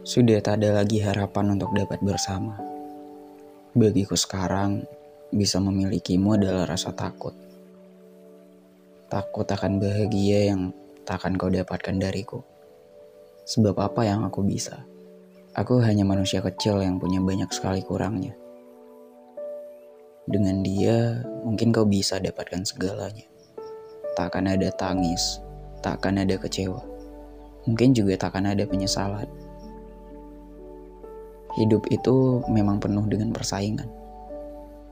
Sudah 0.00 0.40
tak 0.40 0.64
ada 0.64 0.80
lagi 0.80 0.96
harapan 1.04 1.60
untuk 1.60 1.76
dapat 1.76 2.00
bersama. 2.00 2.56
Bagiku 3.76 4.16
sekarang, 4.16 4.88
bisa 5.28 5.60
memilikimu 5.60 6.40
adalah 6.40 6.64
rasa 6.64 6.88
takut. 6.96 7.36
Takut 9.12 9.44
akan 9.44 9.76
bahagia 9.76 10.56
yang 10.56 10.72
tak 11.04 11.20
akan 11.20 11.36
kau 11.36 11.52
dapatkan 11.52 12.00
dariku. 12.00 12.40
Sebab 13.44 13.76
apa 13.76 14.08
yang 14.08 14.24
aku 14.24 14.40
bisa? 14.40 14.88
Aku 15.52 15.84
hanya 15.84 16.08
manusia 16.08 16.40
kecil 16.40 16.80
yang 16.80 16.96
punya 16.96 17.20
banyak 17.20 17.52
sekali 17.52 17.84
kurangnya. 17.84 18.32
Dengan 20.24 20.64
dia, 20.64 21.20
mungkin 21.44 21.76
kau 21.76 21.84
bisa 21.84 22.16
dapatkan 22.16 22.64
segalanya. 22.64 23.28
Tak 24.16 24.32
akan 24.32 24.56
ada 24.56 24.72
tangis, 24.72 25.44
tak 25.84 26.00
akan 26.00 26.24
ada 26.24 26.40
kecewa. 26.40 26.80
Mungkin 27.68 27.92
juga 27.92 28.16
tak 28.16 28.32
akan 28.32 28.56
ada 28.56 28.64
penyesalan. 28.64 29.49
Hidup 31.58 31.90
itu 31.90 32.44
memang 32.46 32.78
penuh 32.78 33.02
dengan 33.10 33.34
persaingan. 33.34 33.90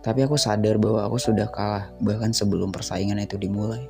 Tapi 0.02 0.26
aku 0.26 0.34
sadar 0.34 0.78
bahwa 0.78 1.06
aku 1.06 1.18
sudah 1.18 1.46
kalah 1.50 1.90
bahkan 2.02 2.34
sebelum 2.34 2.74
persaingan 2.74 3.22
itu 3.22 3.38
dimulai. 3.38 3.86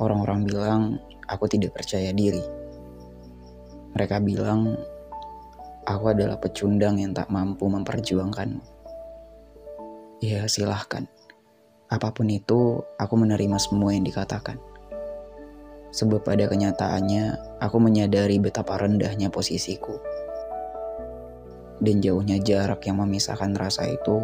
Orang-orang 0.00 0.48
bilang 0.48 0.82
aku 1.28 1.44
tidak 1.48 1.76
percaya 1.76 2.12
diri. 2.12 2.40
Mereka 3.96 4.20
bilang 4.24 4.76
aku 5.84 6.12
adalah 6.12 6.40
pecundang 6.40 7.00
yang 7.00 7.12
tak 7.12 7.28
mampu 7.28 7.68
memperjuangkanmu. 7.68 8.64
Ya 10.20 10.44
silahkan. 10.48 11.08
Apa 11.90 12.14
pun 12.14 12.30
itu, 12.30 12.86
aku 13.02 13.14
menerima 13.18 13.58
semua 13.58 13.90
yang 13.90 14.06
dikatakan. 14.06 14.69
Sebab 15.90 16.22
pada 16.22 16.46
kenyataannya, 16.46 17.58
aku 17.58 17.76
menyadari 17.82 18.38
betapa 18.38 18.78
rendahnya 18.78 19.26
posisiku. 19.26 19.98
Dan 21.82 21.98
jauhnya 21.98 22.38
jarak 22.38 22.86
yang 22.86 23.02
memisahkan 23.02 23.50
rasa 23.58 23.90
itu 23.90 24.22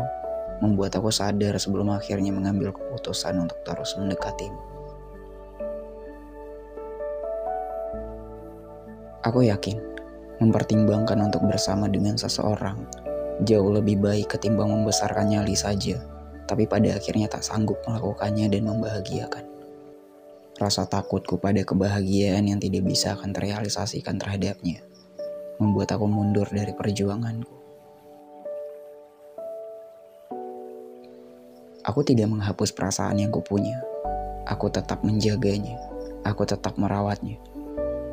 membuat 0.62 0.96
aku 0.96 1.10
sadar 1.10 1.58
sebelum 1.58 1.92
akhirnya 1.92 2.30
mengambil 2.30 2.70
keputusan 2.72 3.36
untuk 3.42 3.58
terus 3.66 3.96
mendekatimu. 3.98 4.60
Aku 9.26 9.42
yakin, 9.42 9.82
mempertimbangkan 10.38 11.18
untuk 11.18 11.42
bersama 11.50 11.90
dengan 11.90 12.14
seseorang 12.14 12.78
jauh 13.42 13.68
lebih 13.74 13.98
baik 14.00 14.38
ketimbang 14.38 14.70
membesarkan 14.70 15.34
nyali 15.34 15.58
saja, 15.58 15.98
tapi 16.46 16.64
pada 16.64 16.94
akhirnya 16.94 17.26
tak 17.26 17.42
sanggup 17.42 17.76
melakukannya 17.84 18.46
dan 18.48 18.62
membahagiakan. 18.70 19.55
Rasa 20.56 20.88
takutku 20.88 21.36
pada 21.36 21.60
kebahagiaan 21.60 22.48
yang 22.48 22.56
tidak 22.56 22.88
bisa 22.88 23.12
akan 23.12 23.36
terrealisasikan 23.36 24.16
terhadapnya 24.16 24.80
membuat 25.60 25.92
aku 25.92 26.08
mundur 26.08 26.48
dari 26.48 26.72
perjuanganku. 26.72 27.52
Aku 31.84 32.00
tidak 32.08 32.32
menghapus 32.32 32.72
perasaan 32.72 33.20
yang 33.20 33.28
kupunya. 33.28 33.84
Aku 34.48 34.72
tetap 34.72 35.04
menjaganya. 35.04 35.76
Aku 36.24 36.48
tetap 36.48 36.80
merawatnya. 36.80 37.36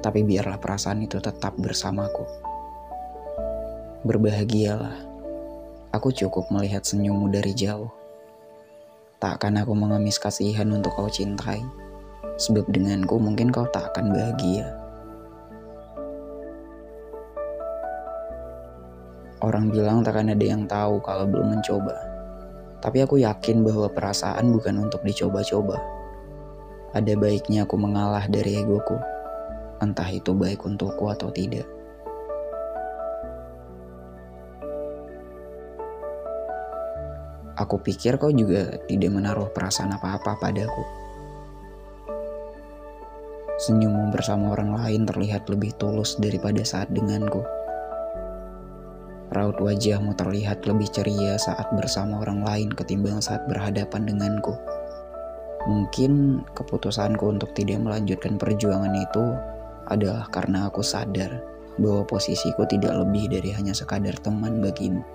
Tapi 0.04 0.28
biarlah 0.28 0.60
perasaan 0.60 1.00
itu 1.00 1.24
tetap 1.24 1.56
bersamaku. 1.56 2.28
Berbahagialah. 4.04 5.00
Aku 5.96 6.12
cukup 6.12 6.52
melihat 6.52 6.84
senyummu 6.84 7.32
dari 7.32 7.56
jauh. 7.56 7.88
Tak 9.24 9.40
akan 9.40 9.64
aku 9.64 9.72
mengemis 9.80 10.20
kasihan 10.20 10.68
untuk 10.76 10.92
kau 11.00 11.08
cintai 11.08 11.64
Sebab 12.40 12.66
denganku 12.72 13.20
mungkin 13.22 13.54
kau 13.54 13.68
tak 13.70 13.94
akan 13.94 14.12
bahagia. 14.12 14.68
Orang 19.44 19.68
bilang 19.70 20.08
tak 20.08 20.16
akan 20.16 20.32
ada 20.32 20.46
yang 20.48 20.64
tahu 20.64 21.04
kalau 21.04 21.28
belum 21.28 21.60
mencoba. 21.60 22.00
Tapi 22.80 23.04
aku 23.04 23.20
yakin 23.20 23.64
bahwa 23.64 23.92
perasaan 23.92 24.56
bukan 24.56 24.88
untuk 24.88 25.04
dicoba-coba. 25.04 25.80
Ada 26.96 27.20
baiknya 27.20 27.68
aku 27.68 27.76
mengalah 27.76 28.24
dari 28.32 28.64
egoku. 28.64 28.96
Entah 29.84 30.08
itu 30.08 30.32
baik 30.32 30.64
untukku 30.64 31.12
atau 31.12 31.28
tidak. 31.28 31.68
Aku 37.60 37.78
pikir 37.84 38.16
kau 38.16 38.32
juga 38.32 38.80
tidak 38.88 39.12
menaruh 39.12 39.52
perasaan 39.52 39.92
apa-apa 39.94 40.40
padaku. 40.40 41.03
Senyummu 43.64 44.12
bersama 44.12 44.52
orang 44.52 44.76
lain 44.76 45.08
terlihat 45.08 45.48
lebih 45.48 45.72
tulus 45.80 46.20
daripada 46.20 46.60
saat 46.68 46.92
denganku. 46.92 47.40
Raut 49.32 49.56
wajahmu 49.56 50.20
terlihat 50.20 50.68
lebih 50.68 50.92
ceria 50.92 51.40
saat 51.40 51.72
bersama 51.72 52.20
orang 52.20 52.44
lain 52.44 52.76
ketimbang 52.76 53.24
saat 53.24 53.48
berhadapan 53.48 54.04
denganku. 54.04 54.52
Mungkin 55.64 56.44
keputusanku 56.52 57.24
untuk 57.24 57.56
tidak 57.56 57.80
melanjutkan 57.80 58.36
perjuangan 58.36 59.00
itu 59.00 59.32
adalah 59.88 60.28
karena 60.28 60.68
aku 60.68 60.84
sadar 60.84 61.40
bahwa 61.80 62.04
posisiku 62.04 62.68
tidak 62.68 62.92
lebih 63.00 63.32
dari 63.32 63.56
hanya 63.56 63.72
sekadar 63.72 64.20
teman 64.20 64.60
bagimu. 64.60 65.08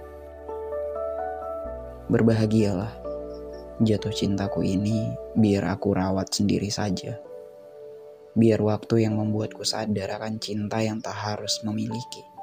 Berbahagialah, 2.09 2.97
jatuh 3.85 4.15
cintaku 4.17 4.65
ini 4.65 5.13
biar 5.37 5.69
aku 5.69 5.93
rawat 5.93 6.33
sendiri 6.33 6.73
saja 6.73 7.28
biar 8.39 8.63
waktu 8.63 9.03
yang 9.03 9.19
membuatku 9.19 9.67
sadar 9.67 10.15
akan 10.23 10.39
cinta 10.39 10.79
yang 10.79 11.03
tak 11.03 11.19
harus 11.19 11.59
memiliki. 11.67 12.38